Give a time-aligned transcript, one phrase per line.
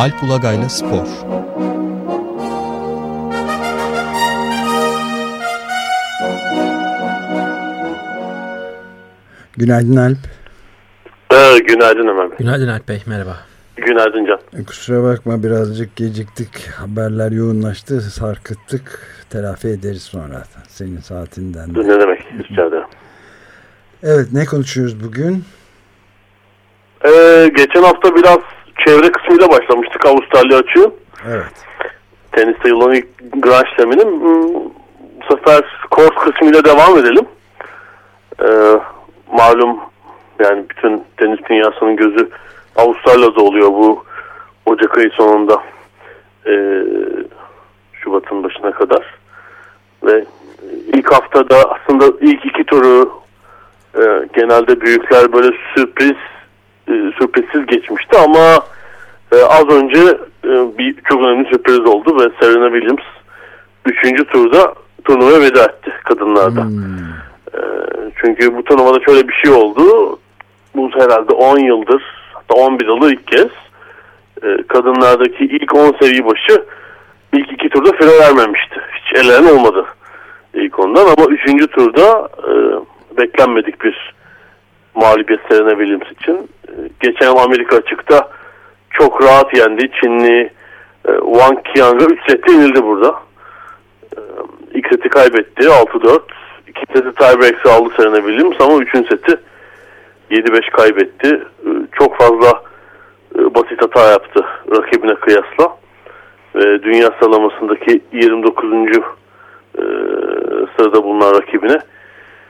[0.00, 1.06] Alp Ulagay'la Spor
[9.52, 10.18] Günaydın Alp.
[11.32, 12.38] Ee, günaydın Ömer Bey.
[12.38, 13.36] Günaydın Alp Bey, merhaba.
[13.76, 14.40] Günaydın Can.
[14.60, 16.68] E, kusura bakma birazcık geciktik.
[16.68, 19.00] Haberler yoğunlaştı, sarkıttık.
[19.30, 21.80] Telafi ederiz sonra senin saatinden de.
[21.80, 22.26] Ne demek?
[22.50, 22.88] Rica ederim.
[24.02, 25.44] Evet, ne konuşuyoruz bugün?
[27.04, 28.38] Ee, geçen hafta biraz
[28.86, 30.90] çevre kısmıyla başlamıştık Avustralya açığı.
[31.28, 31.66] Evet.
[32.32, 33.06] Teniste yılın ilk
[33.42, 34.20] Grand Slam'inin.
[34.20, 34.54] Hmm,
[35.20, 37.24] Bu sefer kort kısmıyla devam edelim.
[38.42, 38.80] Ee,
[39.32, 39.80] malum
[40.44, 42.30] yani bütün tenis dünyasının gözü
[42.76, 44.04] Avustralya'da oluyor bu
[44.66, 45.62] Ocak ayı sonunda.
[46.46, 46.82] Ee,
[47.92, 49.14] Şubat'ın başına kadar.
[50.04, 50.24] Ve
[50.92, 53.12] ilk haftada aslında ilk iki turu
[53.94, 54.02] e,
[54.34, 56.16] genelde büyükler böyle sürpriz
[57.18, 58.64] sürprizsiz geçmişti ama
[59.32, 59.98] e, az önce
[60.44, 63.06] e, bir çok önemli sürpriz oldu ve Serena Williams
[63.86, 64.26] 3.
[64.32, 64.74] turda
[65.04, 66.62] turnuvaya veda etti kadınlarda.
[66.62, 66.80] Hmm.
[67.54, 67.60] E,
[68.20, 70.18] çünkü bu turnuvada şöyle bir şey oldu.
[70.74, 73.48] Bu herhalde 10 yıldır hatta 11 yıldır ilk kez
[74.42, 76.64] e, kadınlardaki ilk 10 seviye başı
[77.32, 78.80] ilk iki turda fire vermemişti.
[78.92, 79.86] Hiç elenen olmadı
[80.54, 81.70] ilk ondan ama 3.
[81.70, 82.52] turda e,
[83.16, 84.14] beklenmedik bir
[84.94, 86.48] mağlubiyet Serena Williams için.
[86.68, 88.28] E, geçen yıl Amerika açıkta
[88.90, 89.90] çok rahat yendi.
[90.00, 90.50] Çinli
[91.08, 93.20] e, Wang Qiang'a 3 sette yenildi burada.
[94.16, 94.20] E,
[94.74, 96.20] ilk seti kaybetti 6-4.
[96.68, 98.90] İkinci seti tiebreak'ı aldı Serena Williams ama 3.
[98.92, 99.40] seti
[100.30, 101.28] 7-5 kaybetti.
[101.66, 102.62] E, çok fazla
[103.38, 105.80] e, basit hata yaptı rakibine kıyasla.
[106.82, 108.72] Dünya sıralamasındaki 29.
[108.72, 109.82] E,
[110.76, 111.80] sırada bulunan rakibine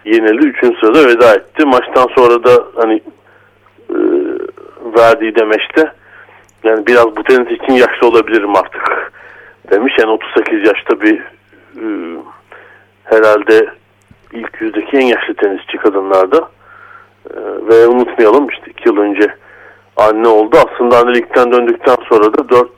[0.05, 0.47] yenildi.
[0.47, 1.65] Üçüncü sırada veda etti.
[1.65, 3.03] Maçtan sonra da hani
[3.91, 3.99] e,
[4.99, 5.93] verdiği demeçte
[6.65, 9.13] yani biraz bu tenis için yaşlı olabilirim artık
[9.71, 9.95] demiş.
[9.99, 11.19] Yani 38 yaşta bir
[11.77, 11.87] e,
[13.05, 13.67] herhalde
[14.33, 16.49] ilk yüzdeki en yaşlı tenisçi kadınlarda.
[17.31, 19.35] E, ve unutmayalım işte iki yıl önce
[19.97, 20.57] anne oldu.
[20.57, 22.69] Aslında annelikten döndükten sonra da 4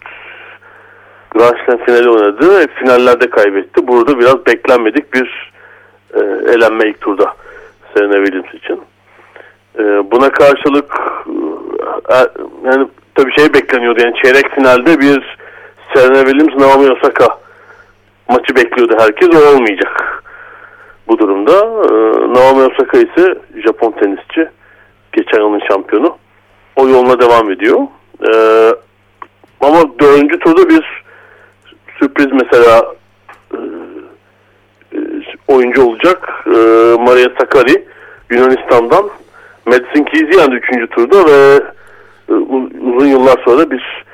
[1.31, 3.89] Grand Slam finali oynadı finallerde kaybetti.
[3.89, 5.52] Burada biraz beklenmedik bir
[6.15, 6.21] e,
[6.55, 7.35] elenme ilk turda
[7.95, 8.81] Serena Williams için.
[9.79, 11.01] E, buna karşılık
[12.11, 12.15] e,
[12.65, 15.39] yani tabii şey bekleniyordu yani çeyrek finalde bir
[15.95, 17.39] Serena Williams Naomi Osaka
[18.29, 20.23] maçı bekliyordu herkes o olmayacak
[21.09, 21.53] bu durumda.
[21.53, 21.93] E,
[22.35, 24.49] Naomi Osaka ise Japon tenisçi
[25.13, 26.17] geçen yılın şampiyonu
[26.77, 27.81] o yoluna devam ediyor.
[29.61, 31.03] Ama dördüncü turda bir
[31.99, 32.95] sürpriz mesela
[35.53, 36.45] oyuncu olacak.
[36.47, 36.51] E,
[36.99, 37.85] Maria Sakkari
[38.31, 39.11] Yunanistan'dan
[39.67, 40.91] Madison Keys'i yendi 3.
[40.91, 41.61] turda ve
[42.29, 44.05] e, uzun yıllar sonra bir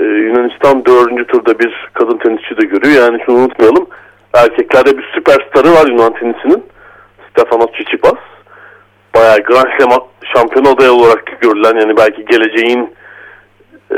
[0.00, 1.28] e, Yunanistan 4.
[1.28, 3.02] turda bir kadın tenisçi de görüyor.
[3.02, 3.86] Yani şunu unutmayalım.
[4.34, 6.64] Erkeklerde bir süperstarı var Yunan tenisinin.
[7.30, 8.18] Stefanos Tsitsipas.
[9.14, 10.00] Bayağı Grand Slam
[10.34, 12.94] şampiyon adayı olarak görülen yani belki geleceğin
[13.92, 13.96] e,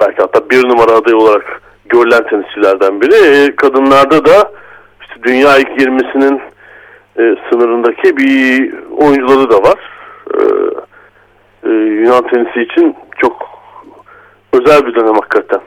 [0.00, 3.14] belki hatta bir numara adayı olarak görülen tenisçilerden biri.
[3.14, 4.52] E, kadınlarda da
[5.22, 6.40] dünya ilk 20'sinin
[7.18, 9.78] e, sınırındaki bir oyuncuları da var.
[10.34, 10.40] E,
[11.68, 13.48] e, Yunan tenisi için çok
[14.52, 15.60] özel bir dönem hakikaten.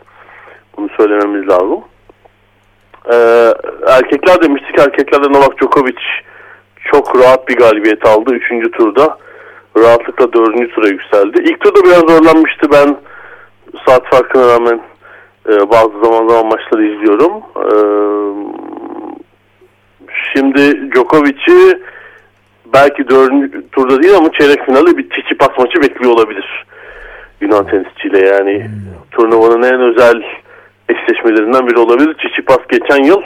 [0.77, 1.81] Bunu söylememiz lazım.
[3.11, 3.15] E,
[3.87, 4.79] erkekler demiştik.
[4.79, 5.99] Erkeklerde Novak Djokovic
[6.91, 8.33] çok rahat bir galibiyet aldı.
[8.33, 9.17] Üçüncü turda
[9.77, 11.43] rahatlıkla dördüncü tura yükseldi.
[11.43, 12.71] İlk turda biraz zorlanmıştı.
[12.71, 12.97] Ben
[13.87, 14.81] saat farkına rağmen
[15.49, 17.31] e, bazı zaman zaman maçları izliyorum.
[17.55, 17.73] E,
[20.33, 21.79] şimdi Djokovic'i
[22.73, 26.65] belki dördüncü turda değil ama çeyrek finalde bir Tsitsipas maçı bekliyor olabilir.
[27.41, 28.71] Yunan tenisçiyle yani hmm.
[29.11, 30.23] turnuvanın en özel
[30.89, 32.13] eşleşmelerinden biri olabilir.
[32.13, 33.21] Tsitsipas geçen yıl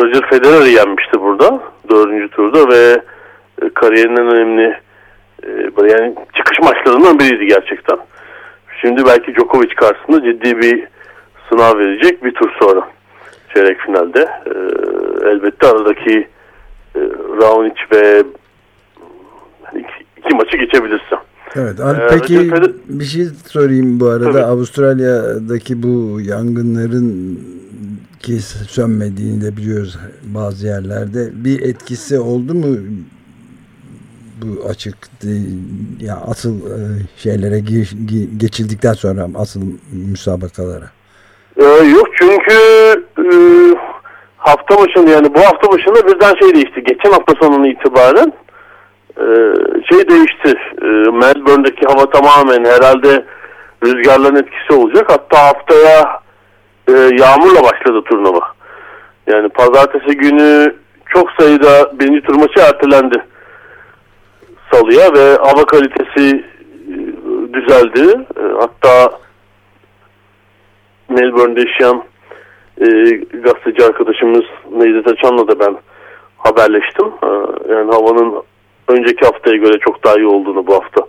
[0.00, 1.60] Roger Federer'i yenmişti burada
[1.90, 3.00] dördüncü turda ve
[3.62, 4.78] e, kariyerinin en önemli
[5.42, 7.98] e, yani çıkış maçlarından biriydi gerçekten.
[8.80, 10.84] Şimdi belki Djokovic karşısında ciddi bir
[11.48, 12.88] sınav verecek bir tur sonra
[13.54, 14.20] çeyrek finalde.
[14.20, 14.54] E,
[15.28, 16.28] elbette aradaki
[16.96, 17.00] e,
[17.42, 18.24] Raonic ve
[19.74, 21.18] iki, iki maçı geçebilirsem.
[21.56, 21.80] Evet.
[21.80, 22.52] Ee, peki
[22.88, 24.32] bir şey sorayım bu arada.
[24.32, 24.42] Tabii.
[24.42, 27.40] Avustralya'daki bu yangınların
[28.20, 28.38] ki
[28.68, 31.30] sönmediğini de biliyoruz bazı yerlerde.
[31.44, 32.76] Bir etkisi oldu mu
[34.42, 34.96] bu açık
[36.00, 36.78] ya asıl e,
[37.16, 37.60] şeylere
[38.36, 39.60] geçildikten sonra asıl
[39.92, 40.90] müsabakalara?
[41.56, 42.54] Ee, yok çünkü
[43.18, 43.24] e,
[44.44, 46.84] hafta başında yani bu hafta başında birden şey değişti.
[46.84, 48.32] Geçen hafta sonunun itibaren
[49.16, 49.24] e,
[49.90, 50.58] şey değişti.
[50.82, 53.24] E, Melbourne'deki hava tamamen herhalde
[53.84, 55.06] rüzgarların etkisi olacak.
[55.08, 56.20] Hatta haftaya
[56.88, 58.40] e, yağmurla başladı turnuva.
[59.26, 60.74] Yani pazartesi günü
[61.08, 63.24] çok sayıda birinci tur maçı ertelendi
[64.72, 66.44] salıya ve hava kalitesi
[66.88, 66.94] e,
[67.54, 68.26] düzeldi.
[68.36, 69.18] E, hatta
[71.08, 72.04] Melbourne'de yaşayan
[72.84, 75.76] e, gazeteci arkadaşımız Necdet Açan'la da ben
[76.38, 77.06] haberleştim.
[77.06, 77.28] E,
[77.72, 78.34] yani havanın
[78.88, 81.00] önceki haftaya göre çok daha iyi olduğunu bu hafta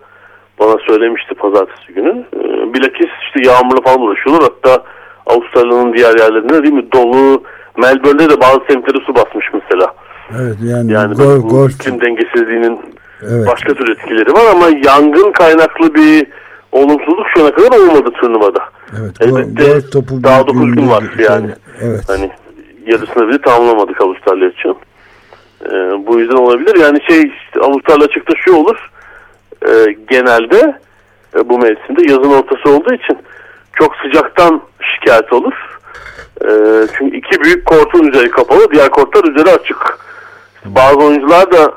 [0.59, 2.25] bana söylemişti pazartesi günü.
[2.33, 4.43] E, bilakis işte yağmurla falan uğraşıyorlar.
[4.43, 4.83] Hatta
[5.25, 7.43] Avustralya'nın diğer yerlerinde değil mi dolu
[7.77, 9.93] Melbourne'de de bazı semtleri su basmış mesela.
[10.41, 11.69] Evet yani, yani gol, bu gol.
[11.69, 12.79] iklim dengesizliğinin
[13.21, 13.47] evet.
[13.47, 16.27] başka tür etkileri var ama yangın kaynaklı bir
[16.71, 18.59] olumsuzluk şu ana kadar olmadı turnuvada.
[18.99, 21.49] Evet, Elbette gol topu daha 9 gün var yani.
[21.81, 22.03] Evet.
[22.07, 22.31] Hani
[22.85, 24.77] yarısını bile tamamlamadık Avustralya için.
[25.65, 26.75] Ee, bu yüzden olabilir.
[26.75, 28.91] Yani şey işte Avustralya açıkta şu olur.
[29.67, 30.79] E, genelde
[31.35, 33.17] e, bu mevsimde yazın ortası olduğu için
[33.73, 35.79] çok sıcaktan şikayet olur.
[36.41, 36.49] E,
[36.97, 39.99] çünkü iki büyük kortun üzeri kapalı, diğer kortlar üzeri açık.
[40.65, 41.73] Bazı oyuncular da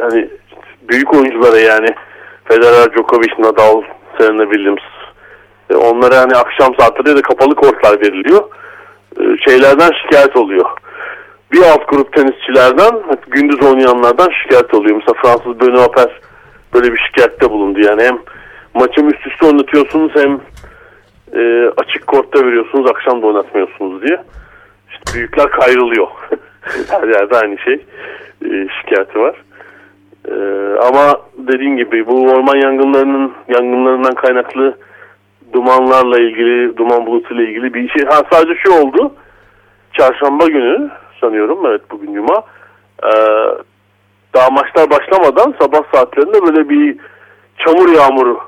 [0.00, 0.28] yani
[0.82, 1.88] büyük oyunculara yani
[2.44, 3.82] Federer, Djokovic, Nadal,
[4.18, 4.82] Serena Williams
[5.72, 8.42] e, onlara hani akşam saatleri de kapalı kortlar veriliyor.
[9.20, 10.64] E, şeylerden şikayet oluyor.
[11.52, 12.92] Bir alt grup tenisçilerden
[13.28, 14.96] gündüz oynayanlardan şikayet oluyor.
[14.96, 16.12] Mesela Fransız Benoît Paire
[16.74, 17.80] böyle bir şikayette bulundu.
[17.80, 18.18] Yani hem
[18.74, 20.40] maçı üst üste oynatıyorsunuz hem
[21.34, 24.22] e, açık kortta veriyorsunuz akşam da oynatmıyorsunuz diye.
[24.90, 26.08] İşte büyükler kayrılıyor.
[26.90, 27.74] Her yerde aynı şey.
[28.44, 29.34] E, şikayeti var.
[30.28, 30.34] E,
[30.78, 34.76] ama dediğim gibi bu orman yangınlarının yangınlarından kaynaklı
[35.52, 38.04] dumanlarla ilgili, duman bulutuyla ilgili bir şey.
[38.04, 39.14] Ha sadece şu oldu.
[39.92, 40.90] Çarşamba günü
[41.20, 41.66] sanıyorum.
[41.66, 42.44] Evet bugün cuma.
[43.04, 43.08] Ee,
[44.34, 46.96] daha maçlar başlamadan sabah saatlerinde böyle bir
[47.58, 48.40] çamur yağmuru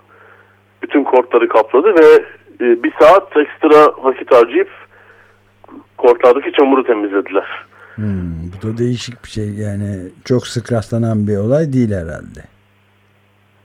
[0.83, 2.25] bütün kortları kapladı ve
[2.61, 4.71] e, bir saat ekstra vakit harcayıp
[5.99, 7.47] kortlardaki çamuru temizlediler.
[7.95, 9.87] Hmm, bu da değişik bir şey yani
[10.25, 12.54] çok sık rastlanan bir olay değil herhalde.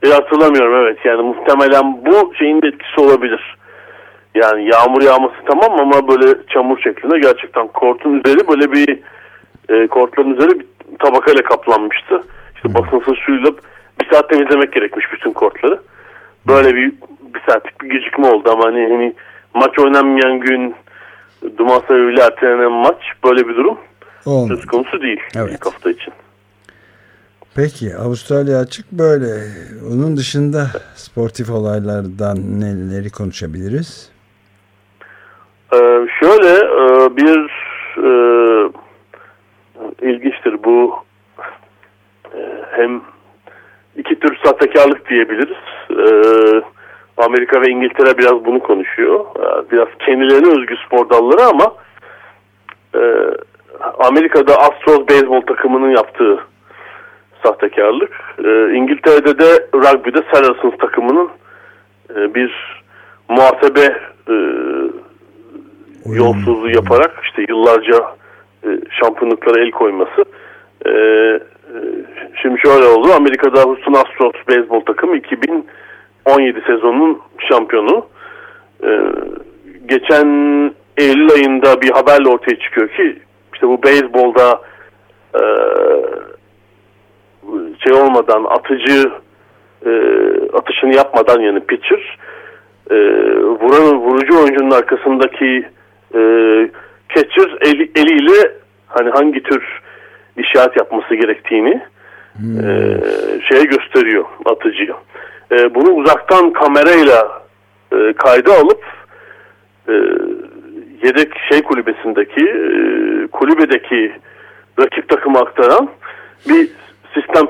[0.04, 3.58] E, hatırlamıyorum evet yani muhtemelen bu şeyin etkisi olabilir.
[4.36, 9.00] Yani yağmur yağması tamam ama böyle çamur şeklinde gerçekten kortun üzeri böyle bir
[9.70, 10.66] e, kortların üzeri bir
[11.00, 12.24] tabakayla kaplanmıştı.
[12.56, 13.52] İşte basınsız suyla
[14.02, 15.80] bir saat temizlemek gerekmiş bütün kortları.
[16.48, 16.92] Böyle bir
[17.34, 19.14] bir saatlik bir gecikme oldu ama hani, hani
[19.54, 20.76] maç oynanmayan gün
[21.58, 23.78] duman sebebiyle ertelenen maç böyle bir durum
[24.26, 24.56] Olmadı.
[24.56, 25.52] söz konusu değil evet.
[25.54, 26.14] ilk hafta için.
[27.62, 29.32] Peki Avustralya açık böyle.
[29.92, 30.60] Onun dışında
[30.96, 34.12] sportif olaylardan neleri konuşabiliriz?
[35.74, 35.78] Ee,
[36.20, 37.52] şöyle e, bir
[37.98, 38.10] e,
[40.02, 40.96] ilginçtir bu
[42.36, 42.40] e,
[42.72, 43.02] hem
[43.98, 45.58] iki tür sahtekarlık diyebiliriz.
[45.92, 46.12] E,
[47.18, 49.26] Amerika ve İngiltere biraz bunu konuşuyor.
[49.36, 51.74] E, biraz kendilerine özgü spor dalları ama
[52.96, 53.02] e,
[54.08, 56.49] Amerika'da Astros beyzbol takımının yaptığı
[57.44, 58.12] sahtekarlık.
[58.46, 61.30] E, İngiltere'de de rugby'de Saracens takımının
[62.16, 62.82] e, bir
[63.30, 63.98] muhasebe
[64.30, 64.36] e,
[66.06, 68.16] yolsuzluğu yaparak işte yıllarca
[68.64, 68.68] e,
[69.00, 70.26] şampiyonluklara el koyması.
[70.86, 71.78] E, e,
[72.42, 73.14] şimdi şöyle oldu.
[73.16, 78.06] Amerika'da Houston Astros beyzbol takımı 2017 sezonunun şampiyonu.
[78.84, 78.90] E,
[79.86, 80.28] geçen
[80.98, 83.20] Eylül ayında bir haberle ortaya çıkıyor ki
[83.54, 84.62] işte bu beyzbolda
[85.36, 85.44] e,
[87.80, 89.12] şey olmadan atıcı
[89.86, 89.92] e,
[90.54, 92.18] atışını yapmadan yani pitcher
[92.92, 92.96] e,
[93.40, 95.66] vuran vurucu oyuncunun arkasındaki
[96.16, 96.20] e,
[97.16, 98.52] catcher eli, eliyle
[98.88, 99.82] hani hangi tür
[100.38, 101.82] işaret yapması gerektiğini
[102.38, 102.60] hmm.
[102.60, 102.98] e,
[103.50, 104.96] şeye gösteriyor atıcıya.
[105.52, 107.42] E, bunu uzaktan kamerayla
[107.94, 108.84] e, kayda alıp
[109.90, 109.94] e,
[111.04, 112.72] yedek şey kulübesindeki e,
[113.28, 114.12] kulübedeki
[114.80, 115.90] rakip takımı aktaran
[116.50, 116.70] bir
[117.14, 117.48] sistem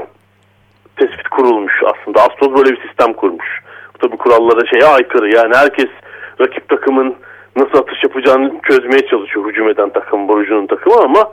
[0.99, 2.21] tespit kurulmuş aslında.
[2.21, 3.61] Astos böyle bir sistem kurmuş.
[3.93, 5.35] Bu tabi kurallara şeye aykırı.
[5.35, 5.89] Yani herkes
[6.41, 7.15] rakip takımın
[7.55, 11.31] nasıl atış yapacağını çözmeye çalışıyor hücum eden takım, borucunun takımı ama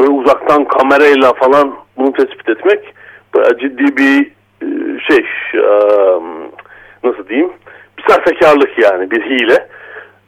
[0.00, 2.94] böyle uzaktan kamerayla falan bunu tespit etmek
[3.34, 4.30] bayağı ciddi bir
[4.62, 4.66] e,
[5.08, 5.24] şey
[7.04, 7.52] nasıl diyeyim
[7.98, 9.68] bir sahtekarlık yani bir hile.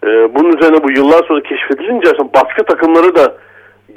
[0.05, 3.37] E, bunun üzerine bu yıllar sonra keşfedilince başka takımları da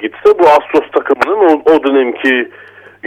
[0.00, 2.50] gitse bu Astros takımının o, o dönemki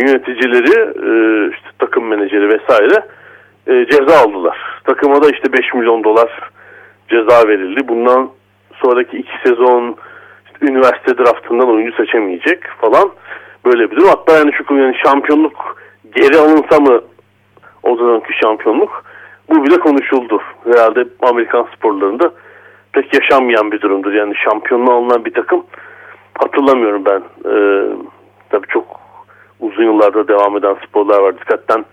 [0.08, 1.12] yöneticileri e,
[1.54, 3.06] işte takım menajeri vesaire
[3.68, 4.58] ceza aldılar.
[4.84, 6.50] Takıma da işte 5 milyon dolar
[7.10, 7.88] ceza verildi.
[7.88, 8.30] Bundan
[8.76, 9.96] sonraki iki sezon
[10.46, 13.12] işte üniversite draftından oyuncu seçemeyecek falan
[13.66, 14.10] böyle bir durum.
[14.10, 15.78] Hatta yani şu yani şampiyonluk
[16.16, 17.02] geri alınsa mı
[17.84, 19.04] o zamanki şampiyonluk
[19.50, 20.42] bu bile konuşuldu.
[20.66, 22.32] Herhalde Amerikan sporlarında
[22.94, 24.14] pek yaşanmayan bir durumdur.
[24.14, 25.66] Yani şampiyonluğa alınan bir takım
[26.40, 27.24] hatırlamıyorum ben.
[27.46, 27.84] Ee,
[28.50, 29.01] tabii çok
[29.62, 31.36] uzun yıllarda devam eden sporlar var.
[31.40, 31.86] Dikkatten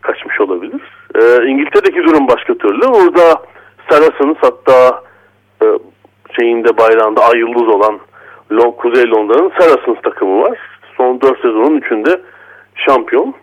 [0.00, 0.80] kaçmış olabilir.
[1.14, 2.86] Ee, İngiltere'deki durum başka türlü.
[2.86, 3.42] Orada
[3.90, 5.02] Saracens hatta
[5.62, 5.66] e,
[6.40, 7.98] şeyinde bayrağında ay yıldız olan
[8.52, 10.58] Long, Kuzey Londra'nın Saracens takımı var.
[10.96, 12.20] Son 4 sezonun 3'ünde
[12.74, 13.34] şampiyon.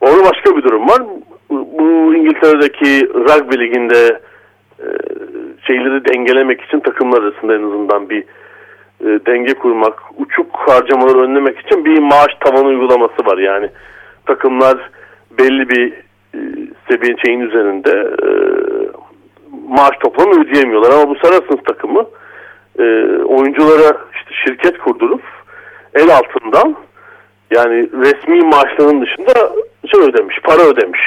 [0.00, 1.02] Orada başka bir durum var.
[1.50, 4.20] Bu İngiltere'deki rugby liginde
[4.80, 4.86] e,
[5.66, 8.24] şeyleri dengelemek için takımlar arasında en azından bir
[9.00, 13.38] e, denge kurmak, uçuk harcamaları önlemek için bir maaş tavanı uygulaması var.
[13.38, 13.70] Yani
[14.26, 14.90] takımlar
[15.38, 15.92] belli bir
[16.34, 16.38] e,
[16.90, 18.28] seviye şeyin üzerinde e,
[19.68, 20.90] maaş toplamı ödeyemiyorlar.
[20.90, 22.06] Ama bu Saracens takımı
[22.78, 22.84] e,
[23.24, 25.22] oyunculara işte şirket kurdurup
[25.94, 26.76] el altından
[27.50, 29.32] yani resmi maaşlarının dışında
[29.92, 31.00] şey ödemiş, para ödemiş.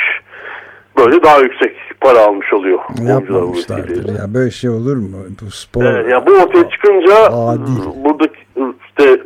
[0.98, 2.80] Böyle daha yüksek para almış oluyor.
[3.08, 5.18] Yapmamışlardır ya böyle şey olur mu?
[5.42, 5.84] Bu spor.
[5.84, 8.04] Evet, ya bu ortaya çıkınca adil.
[8.04, 8.40] buradaki
[8.88, 9.20] işte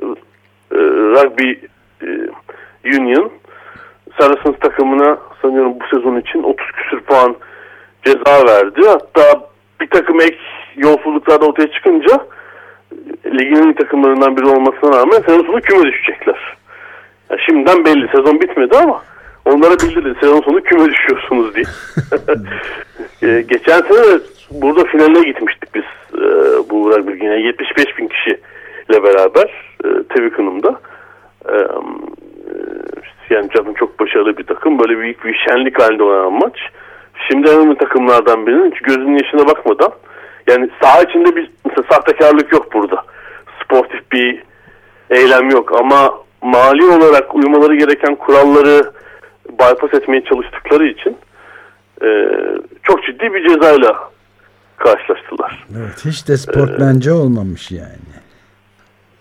[0.71, 0.77] e,
[1.15, 1.51] rugby
[2.01, 2.07] e,
[2.97, 3.31] union
[4.19, 7.35] Saracens takımına sanıyorum bu sezon için 30 küsür puan
[8.05, 8.81] ceza verdi.
[8.87, 9.49] Hatta
[9.81, 10.37] bir takım ek
[10.75, 12.25] yolsuzluklar da ortaya çıkınca
[13.25, 16.57] ligin takımlarından biri olmasına rağmen sezon sonu küme düşecekler.
[17.29, 19.01] Yani şimdiden belli sezon bitmedi ama
[19.45, 21.65] onlara bildirin sezon sonu küme düşüyorsunuz diye.
[23.23, 24.19] ee, geçen sene
[24.51, 25.83] burada finaline gitmiştik biz
[26.13, 26.25] e,
[26.69, 30.79] bu rugby yine 75 bin kişiyle beraber e, Twickenham'da.
[31.49, 31.55] E,
[33.29, 34.79] yani canım çok başarılı bir takım.
[34.79, 36.59] Böyle büyük bir şenlik halinde oynanan maç.
[37.27, 39.91] Şimdi önemli takımlardan birinin hiç gözünün yaşına bakmadan
[40.47, 43.03] yani saha içinde bir mesela sahtekarlık yok burada.
[43.63, 44.43] Sportif bir
[45.09, 48.91] eylem yok ama mali olarak uymaları gereken kuralları
[49.49, 51.17] bypass etmeye çalıştıkları için
[52.03, 52.07] e,
[52.83, 54.11] çok ciddi bir cezayla
[54.77, 55.65] karşılaştılar.
[55.79, 58.11] Evet, hiç de sportmence ee, olmamış yani.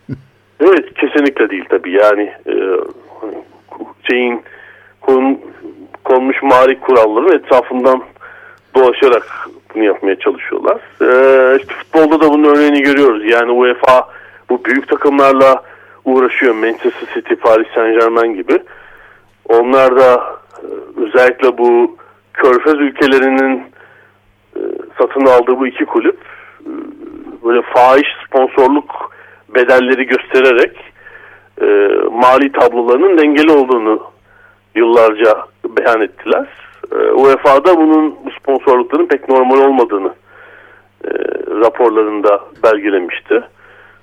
[0.61, 1.93] evet, kesinlikle değil tabii.
[1.93, 2.55] Yani e,
[4.11, 4.43] şeyin
[5.01, 5.41] kon,
[6.05, 8.03] konmuş mali kuralların etrafından
[8.75, 10.79] dolaşarak bunu yapmaya çalışıyorlar.
[11.03, 13.31] Ee, işte futbolda da bunun örneğini görüyoruz.
[13.31, 14.09] Yani UEFA
[14.51, 15.63] bu büyük takımlarla
[16.05, 16.55] uğraşıyor.
[16.55, 18.59] Manchester City, Paris Saint Germain gibi.
[19.51, 20.15] Onlar da
[20.63, 20.67] e,
[20.97, 21.97] özellikle bu
[22.33, 23.63] körfez ülkelerinin
[24.57, 24.61] e,
[24.99, 26.19] satın aldığı bu iki kulüp
[26.61, 26.71] e,
[27.45, 29.13] böyle fahiş sponsorluk
[29.49, 30.77] bedelleri göstererek
[32.13, 34.03] mali tablolarının dengeli olduğunu
[34.75, 36.49] yıllarca beyan ettiler.
[37.15, 40.15] UEFA'da bunun bu sponsorlukların pek normal olmadığını
[41.61, 43.43] raporlarında belgelemişti.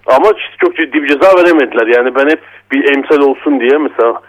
[0.07, 1.87] Ama çok ciddi bir ceza veremediler.
[1.87, 4.21] Yani ben hep bir emsal olsun diye mesela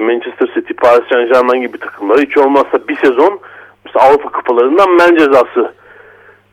[0.00, 3.40] Manchester City, Paris Saint Germain gibi takımlara hiç olmazsa bir sezon
[3.84, 5.74] mesela Avrupa kupalarından men cezası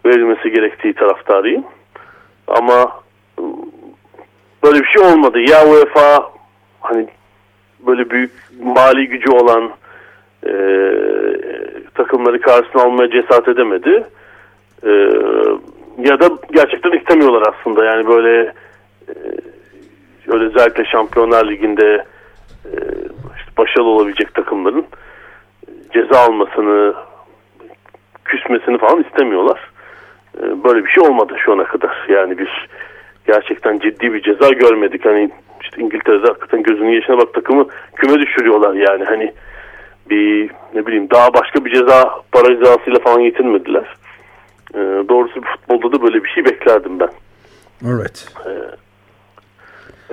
[0.06, 1.64] verilmesi gerektiği taraftarıyım.
[2.48, 2.82] Ama
[3.40, 3.46] ıı,
[4.64, 5.40] böyle bir şey olmadı.
[5.40, 6.32] Ya UEFA
[6.82, 7.08] hani
[7.80, 8.32] böyle büyük
[8.64, 9.72] mali gücü olan
[10.48, 10.52] e,
[11.96, 14.04] takımları karşısına almaya cesaret edemedi.
[14.84, 14.90] E,
[16.10, 17.86] ya da gerçekten istemiyorlar aslında.
[17.86, 18.54] Yani böyle
[19.08, 19.14] e,
[20.28, 22.06] özellikle Şampiyonlar Ligi'nde
[23.58, 24.86] başarılı olabilecek takımların
[25.94, 26.94] ceza almasını
[28.26, 29.72] küsmesini falan istemiyorlar.
[30.38, 32.06] E, böyle bir şey olmadı şu ana kadar.
[32.10, 32.48] Yani biz
[33.28, 35.06] gerçekten ciddi bir ceza görmedik.
[35.06, 35.30] Hani
[35.62, 39.04] işte İngiltere'de hakikaten gözünün yaşına bak takımı küme düşürüyorlar yani.
[39.04, 39.34] Hani
[40.10, 43.96] bir ne bileyim daha başka bir ceza para cezasıyla falan yetinmediler.
[44.74, 47.10] E, doğrusu futbolda da böyle bir şey beklerdim ben.
[47.86, 48.28] Evet.
[48.46, 48.52] E,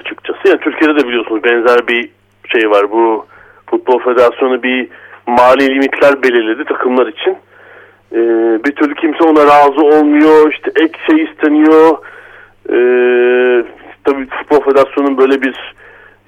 [0.00, 0.38] açıkçası.
[0.48, 2.10] Yani Türkiye'de de biliyorsunuz benzer bir
[2.48, 2.90] şey var.
[2.90, 3.26] Bu
[3.74, 4.88] Futbol Federasyonu bir
[5.26, 7.36] mali limitler belirledi takımlar için.
[8.12, 8.18] Ee,
[8.64, 10.52] bir türlü kimse ona razı olmuyor.
[10.52, 11.98] İşte ek şey isteniyor.
[12.68, 13.64] Ee,
[14.04, 15.74] tabii Futbol Federasyonu'nun böyle bir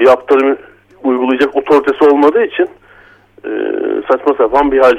[0.00, 0.59] yaptırım
[1.03, 2.69] uygulayacak otoritesi olmadığı için
[3.45, 3.50] e,
[4.11, 4.97] saçma sapan bir hal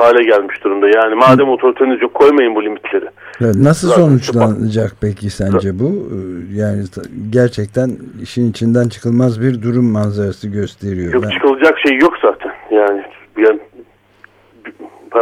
[0.00, 0.88] hale gelmiş durumda.
[0.88, 3.04] Yani madem otoriteniz yok koymayın bu limitleri.
[3.40, 5.88] Evet, nasıl Zaten sonuçlanacak peki sence bu?
[5.88, 6.16] Ee,
[6.54, 6.82] yani
[7.30, 7.90] gerçekten
[8.22, 11.14] işin içinden çıkılmaz bir durum manzarası gösteriyor.
[11.14, 11.30] Yok ben...
[11.30, 12.52] çıkılacak şey yok zaten.
[12.70, 13.02] Yani,
[13.38, 13.60] yani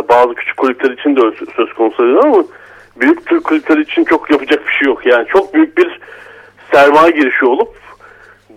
[0.09, 1.21] bazı küçük kulüpler için de
[1.57, 2.45] söz konusu ama
[3.01, 5.07] büyük Türk kulüpleri için çok yapacak bir şey yok.
[5.07, 6.01] Yani çok büyük bir
[6.73, 7.77] sermaye girişi olup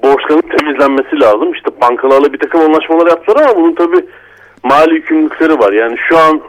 [0.03, 1.53] borçların temizlenmesi lazım.
[1.53, 4.05] İşte bankalarla bir takım anlaşmalar yaptılar ama bunun tabii
[4.63, 5.73] mali yükümlülükleri var.
[5.73, 6.41] Yani şu an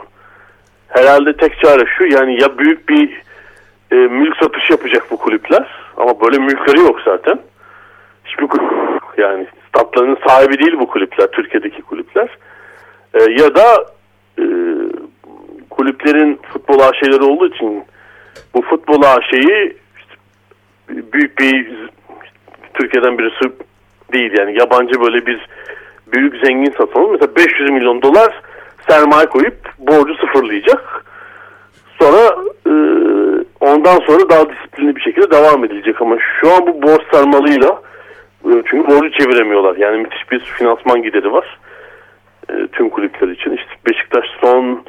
[0.89, 3.23] herhalde tek çare şu yani ya büyük bir
[3.93, 7.39] e, mülk satış yapacak bu kulüpler ama böyle mülkleri yok zaten.
[8.25, 8.73] Hiçbir kulüp
[9.19, 12.29] yani statlarının sahibi değil bu kulüpler Türkiye'deki kulüpler.
[13.15, 13.87] E, ya da
[14.39, 14.45] e,
[15.71, 17.85] kulüplerin futbol şeyleri olduğu için
[18.55, 20.15] bu futbol şeyi işte
[20.89, 21.89] büyük bir
[22.75, 23.53] Türkiye'den birisi
[24.13, 25.47] değil yani yabancı böyle bir
[26.13, 27.13] büyük zengin satalım.
[27.13, 28.43] Mesela 500 milyon dolar
[28.89, 31.05] sermaye koyup borcu sıfırlayacak.
[32.01, 32.73] Sonra e,
[33.61, 37.83] ondan sonra daha disiplinli bir şekilde devam edilecek ama şu an bu borç sarmalıyla
[38.45, 39.77] e, çünkü borcu çeviremiyorlar.
[39.77, 41.59] Yani müthiş bir finansman gideri var.
[42.51, 43.51] E, tüm kulüpler için.
[43.51, 44.85] İşte Beşiktaş son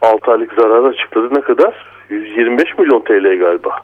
[0.00, 1.34] 6 aylık zararı açıkladı.
[1.34, 1.86] Ne kadar?
[2.08, 3.76] 125 milyon TL galiba.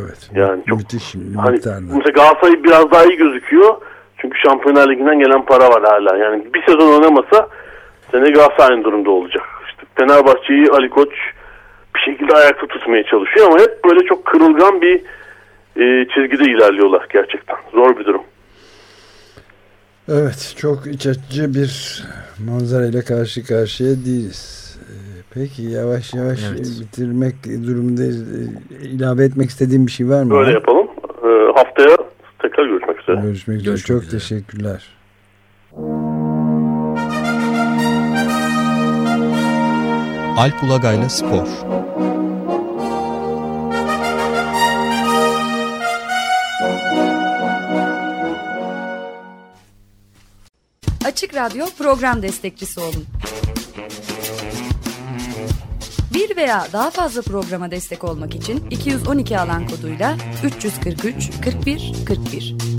[0.00, 0.30] Evet.
[0.34, 3.76] Yani çok müthiş hani, Mesela Galatasaray biraz daha iyi gözüküyor.
[4.22, 6.16] Çünkü Şampiyonlar Ligi'nden gelen para var hala.
[6.16, 7.48] Yani bir sezon oynamasa
[8.10, 9.44] sene Galatasaray'ın durumda olacak.
[9.68, 11.10] İşte Fenerbahçe'yi Ali Koç
[11.94, 15.02] bir şekilde ayakta tutmaya çalışıyor ama hep böyle çok kırılgan bir
[15.76, 17.56] e, çizgide ilerliyorlar gerçekten.
[17.72, 18.22] Zor bir durum.
[20.08, 22.02] Evet çok iç açıcı bir
[22.50, 24.78] manzara ile karşı karşıya değiliz.
[24.88, 24.94] Ee,
[25.34, 26.66] peki yavaş yavaş evet.
[26.80, 27.34] bitirmek
[27.66, 28.22] durumundayız.
[28.22, 30.30] Ee, ilave etmek istediğim bir şey var mı?
[30.30, 30.86] Böyle yapalım.
[31.24, 32.01] Ee, haftaya
[33.22, 33.32] üzere.
[33.32, 33.70] Görüşmek üzere.
[33.70, 34.20] Görüşmek çok üzere.
[34.20, 34.82] teşekkürler.
[40.36, 41.48] Alp Ulagay'la Spor
[51.04, 53.06] Açık Radyo program destekçisi olun.
[56.14, 62.71] Bir veya daha fazla programa destek olmak için 212 alan koduyla 343 41 41